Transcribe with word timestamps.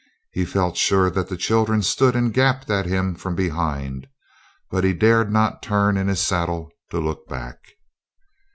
He 0.31 0.45
felt 0.45 0.77
sure 0.77 1.11
that 1.11 1.29
the 1.29 1.37
children 1.37 1.83
stood 1.83 2.15
and 2.15 2.33
gaped 2.33 2.71
at 2.71 2.87
him 2.87 3.13
from 3.13 3.35
behind, 3.35 4.07
but 4.71 4.83
he 4.83 4.93
dared 4.93 5.31
not 5.31 5.61
turn 5.61 5.95
in 5.95 6.07
his 6.07 6.19
saddle 6.21 6.71
to 6.89 6.99
look 6.99 7.27
back. 7.27 7.59